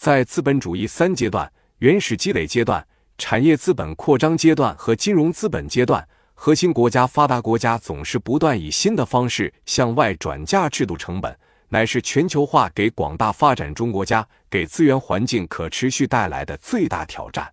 [0.00, 17.52] 在资本主义三阶段——原始积累阶段、产业资本扩张阶段和金融资本阶段，核心国家、发达国家总是不断以新的方式向外转嫁制度成本，乃是全球化给广大发展中国家、给资源环境可持续带来的最大挑战。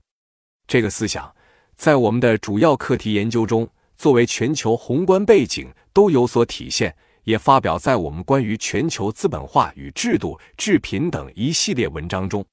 [0.67, 1.29] 这个思想
[1.75, 3.67] 在我们的主要课题研究中，
[3.97, 6.95] 作为全球宏观背景都有所体现。
[7.27, 12.43] 也发表在我们关于全球资本化与制度、制品等一系列文章中。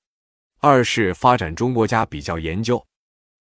[0.58, 2.84] 二是发展中国家比较研究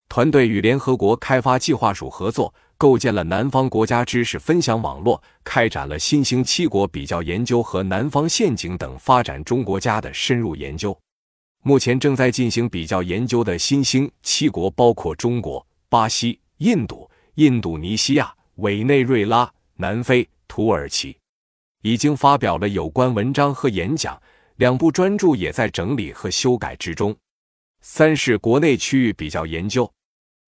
[0.08, 10.96] 团队与联合国开发计划署合作，构建了南方国家知识分享网络，开展了新兴七国比较研究和南方陷阱等发展中国家的深入研究。
[11.64, 21.16] 目前正在进行比较研究的新兴七国包括中国、巴西、印度、印度尼西亚、委内瑞拉、南非、土耳其。
[21.84, 24.18] 已经发表了有关文章和演讲，
[24.56, 27.14] 两部专著也在整理和修改之中。
[27.82, 29.92] 三是国内区域比较研究。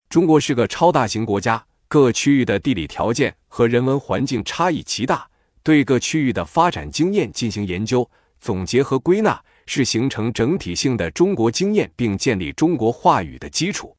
[0.09, 5.29] 中国是个超大型国家，各区域的地理条件和人文环境差异极大，
[5.61, 13.95] 对各区域的发展经验进行研究、总结和归纳，是形成整体性的中国经验并建立中国话语的基础。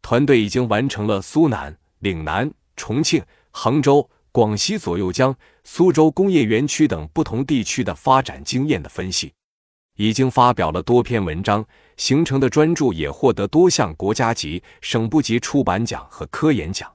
[0.00, 4.08] 团队已经完成了苏南、岭南、重庆、杭州。
[4.32, 9.32] 广西左右江、苏州工业园区等不同地区的发展经验的分析，
[9.96, 16.88] 已经发表了多篇文章，形成的专著也获得多项国家级、省部级出版奖和科研奖。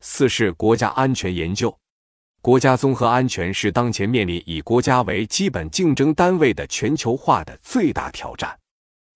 [0.00, 1.76] 四是国家安全研究，
[2.40, 8.56] 国家综合安全是当前面临以国家为基本竞争单位的全球化的最大挑战。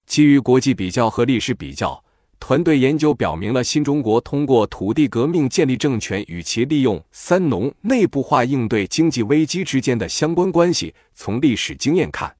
[0.06, 2.03] 基于国际比较和历史比较。
[2.46, 10.94] 团队研究表明了新中国通过土地革命建立政权与其利用“三农”内部化应对经济危机之间的相关关系。
[11.14, 12.36] 从历史经验看，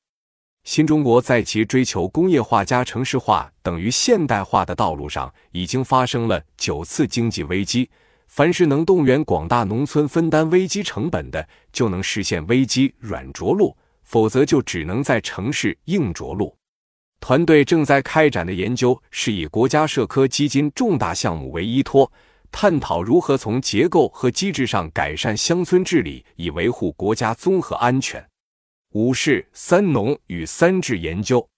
[0.62, 7.88] 新中国在其追求工业化加城市化等于现代化的道路上，已经发生了九次经济危机。
[8.26, 16.54] 凡是能动员广大农村分担危机成本的，就能实现危机软着陆；否则，就只能在城市硬着陆。
[17.26, 22.12] 团队正在开展的研究是以国家社科基金重大项目为依托，
[22.52, 28.22] 探讨如何从结构和机制上改善乡村治理，以维护国家综合安全。
[28.90, 31.48] 五是三农与三治研究。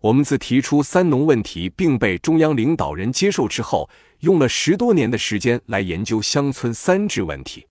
[0.00, 3.90] 我们自提出三农问题并被中央领导人接受之后，
[4.20, 7.66] 用了十多年的时间来研究乡村三治问题。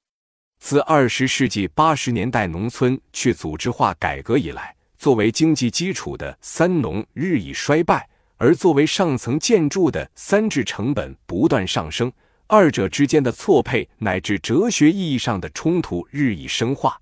[0.60, 4.76] 自二十世纪八十年代农村去组织化改革以来。
[5.02, 8.08] 作为经济基础的三农日益衰败，
[8.38, 12.14] 而作为上层建筑的三治成本不断上升，
[12.46, 17.02] 二者之间的错配乃至哲学意义上的冲突日益深化。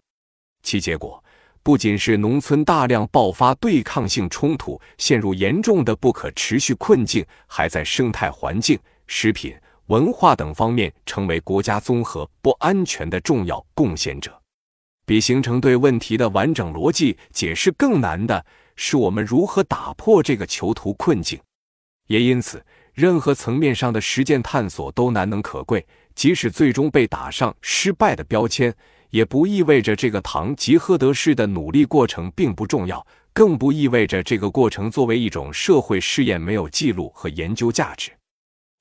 [0.63, 1.21] 其结果
[1.61, 9.53] 不仅是农村大量爆发对抗性冲突，陷入严重的不可持续困境，还在生态环境、食品、
[9.87, 14.41] 文化等方面成为国家综合不安全的重要贡献者。
[15.09, 21.39] 比形成对问题的完整逻辑解释更难的是，我们如何打破这个囚徒困境。
[22.05, 25.83] 也因此，任何层面上的实践探索都难能可贵。
[26.13, 28.71] 即使最终被打上失败的标签，
[29.09, 33.03] 也不意味着这个堂吉诃德式的努力过程并不重要，
[33.33, 38.11] 更不意味着这个过程作为一种社会试验没有记录和研究价值。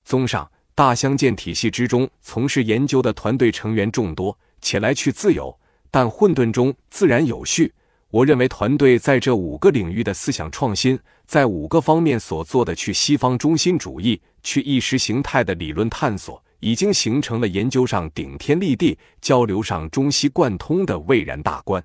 [0.05, 5.59] 综上，大相见体系之中从事研究的团队成员众多，且来去自由。
[5.91, 7.72] 但混沌中自然有序。
[8.10, 21.84] 我认为团队在这五个领域的思想创新，在五个方面所做的去西方中心主义、去意识形态的理论探索，已经形成了研究上顶天立地、交流上中西贯通的蔚然大观。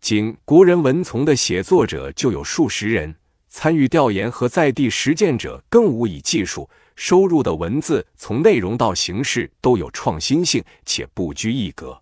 [0.00, 3.16] 仅国人文从的写作者就有数十人，
[3.48, 6.70] 参与调研和在地实践者更无以计数。
[6.94, 12.00] 收入的文字从内容到形式都有创新性，且不拘一格。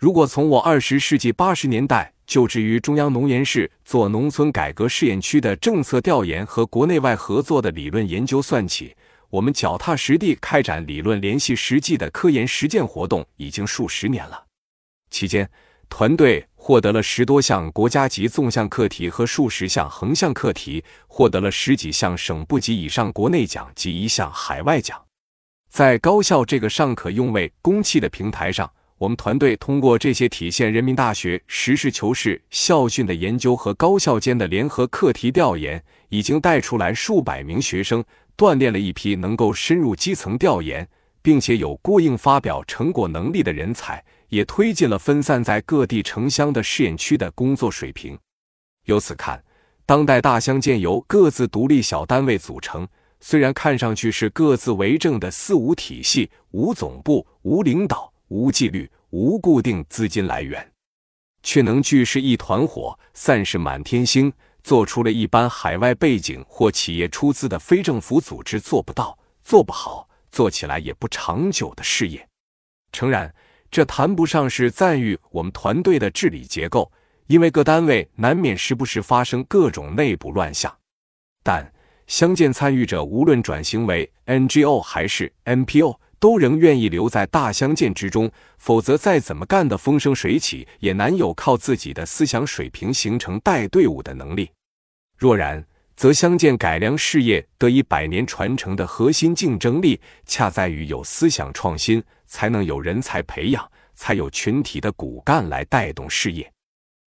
[0.00, 8.96] 如果从我二十世纪八十年代就职于中央农研室做农村改革试验区的政策调研和国内外合作的理论研究算起，
[9.28, 14.42] 我们脚踏实地开展理论联系实际的科研实践活动已经数十年了。
[15.10, 15.46] 期间，
[15.90, 24.98] 团队获得了十多项国家级纵向课题和数十项横向课题，获得了十几项省部级以上国内奖及一项海外奖。
[25.68, 28.72] 在高校这个尚可用为公器的平台上。
[29.00, 38.04] 我们团队通过这些体现人民大学实事求是校训的研究和高校间的联合课题调研，已经带出来数百名学生，
[38.36, 40.86] 锻炼了一批能够深入基层调研，
[41.22, 48.18] 并且有过硬发表成果能力的人才，也推进了分散在各地城乡的试验区的工作水平。
[48.84, 49.42] 由此看，
[49.86, 52.86] 当代大乡建由各自独立小单位组成，
[53.18, 60.72] 虽然看上去是各自为政的四无体系，无总部、无领导、无纪律、无固定资金来源，
[61.42, 64.32] 却能聚是一团火，散是满天星，
[64.62, 72.28] 做出了一般海外背景或企业出资的非政府组织做不到、做不好、做起来也不长久的事业。
[72.92, 73.34] 诚然，
[73.70, 76.90] 这谈不上是赞誉我们团队的治理结构。
[77.26, 80.76] 因为各单位难免时不时发生各种内部乱象，
[81.44, 81.72] 但
[82.08, 88.30] 相见参与者无论转型为 NGO 还是 NPO，都仍愿意留在大乡建之中。
[88.58, 94.50] 否则，再怎么干的风生水起，也难有靠自己的思想水平形成带队伍的能力。
[95.16, 106.50] 若然，则乡建改良事业得以百年传承的核心竞争力，恰在于有思想创新，才能有人才培养，才有群体的骨干来带动事业。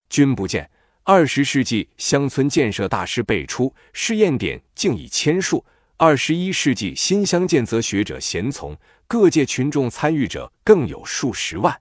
[0.09, 0.69] 君不见，
[1.03, 5.65] 二十世纪乡村建设大师辈出，试验点竟以千数；
[6.05, 8.75] 二十一世纪新乡建则学者贤从，
[9.07, 11.79] 各界群众参与者更有数十万。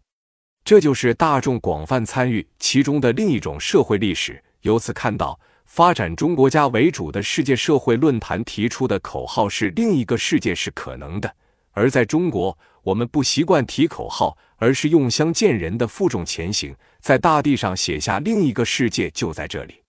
[0.65, 4.41] 这就是大众广泛参与其中的另一种社会历史。
[4.61, 11.35] 由此看到，发展中国家为主的世界社会论坛提出的口号是“另一个世界是可能的”，
[11.75, 14.39] 而在中国，我们不习惯提口号。
[14.59, 19.83] 而是用乡见人的负重前行，在大地上写下另一个世界就在这里。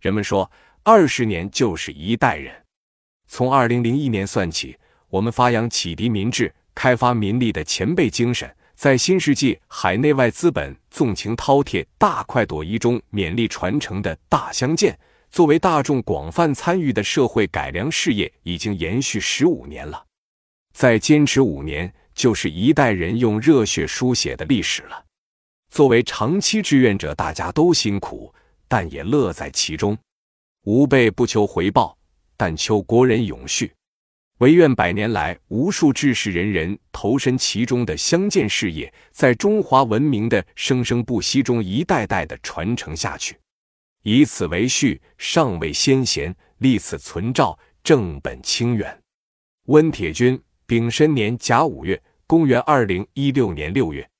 [0.00, 0.50] 人们说，
[0.82, 2.62] 二十年就是一代人。
[3.26, 4.76] 从二零零一年算起，
[5.08, 14.98] 我们发扬启迪民智、开发民力的前辈精神，在新世纪海内外资本纵情饕餮、大快朵颐中勉力传承的大相建，
[15.30, 20.04] 作为大众广泛参与的社会改良事业，已经延续十五年了。
[20.72, 21.92] 再坚持五年。
[22.16, 25.04] 就是一代人用热血书写的历史了。
[25.70, 28.34] 作为长期志愿者，大家都辛苦，
[28.66, 29.94] 但也乐在其中。
[30.62, 31.98] 吾辈不求回报，
[32.36, 33.72] 但求国人永续。
[34.38, 43.36] 唯愿百年来无数志士仁人投身其中的相建事业，在中华文明的生生不息中一代代的传承下去。
[44.02, 49.02] 以此为序，上位先贤，立此存照，正本清源。
[49.66, 50.40] 温铁军。
[50.68, 54.10] 丙申年甲午月，公元二零一六年六月。